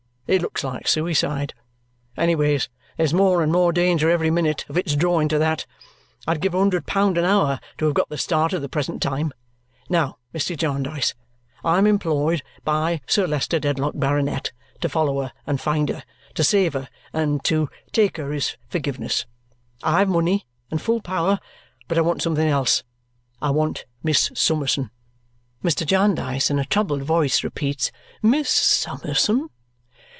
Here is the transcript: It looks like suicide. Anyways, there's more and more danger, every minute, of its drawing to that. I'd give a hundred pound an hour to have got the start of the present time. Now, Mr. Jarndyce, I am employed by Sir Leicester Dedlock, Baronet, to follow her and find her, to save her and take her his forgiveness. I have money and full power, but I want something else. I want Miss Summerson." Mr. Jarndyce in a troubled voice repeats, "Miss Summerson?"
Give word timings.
It 0.27 0.41
looks 0.41 0.63
like 0.63 0.87
suicide. 0.87 1.53
Anyways, 2.15 2.69
there's 2.95 3.13
more 3.13 3.43
and 3.43 3.51
more 3.51 3.73
danger, 3.73 4.09
every 4.09 4.31
minute, 4.31 4.63
of 4.69 4.77
its 4.77 4.95
drawing 4.95 5.27
to 5.27 5.37
that. 5.37 5.65
I'd 6.25 6.39
give 6.39 6.53
a 6.53 6.57
hundred 6.57 6.85
pound 6.85 7.17
an 7.17 7.25
hour 7.25 7.59
to 7.79 7.83
have 7.85 7.93
got 7.93 8.07
the 8.07 8.17
start 8.17 8.53
of 8.53 8.61
the 8.61 8.69
present 8.69 9.01
time. 9.03 9.33
Now, 9.89 10.19
Mr. 10.33 10.55
Jarndyce, 10.55 11.15
I 11.65 11.79
am 11.79 11.85
employed 11.85 12.43
by 12.63 13.01
Sir 13.07 13.27
Leicester 13.27 13.59
Dedlock, 13.59 13.95
Baronet, 13.99 14.53
to 14.79 14.87
follow 14.87 15.21
her 15.21 15.33
and 15.45 15.59
find 15.59 15.89
her, 15.89 16.01
to 16.35 16.45
save 16.45 16.75
her 16.75 16.87
and 17.11 17.43
take 17.91 18.15
her 18.15 18.31
his 18.31 18.55
forgiveness. 18.69 19.25
I 19.83 19.99
have 19.99 20.07
money 20.07 20.47
and 20.69 20.81
full 20.81 21.01
power, 21.01 21.41
but 21.89 21.97
I 21.97 22.01
want 22.01 22.21
something 22.21 22.47
else. 22.47 22.83
I 23.41 23.49
want 23.49 23.83
Miss 24.01 24.31
Summerson." 24.33 24.91
Mr. 25.61 25.85
Jarndyce 25.85 26.49
in 26.49 26.57
a 26.57 26.63
troubled 26.63 27.01
voice 27.03 27.43
repeats, 27.43 27.91
"Miss 28.21 28.49
Summerson?" 28.49 29.49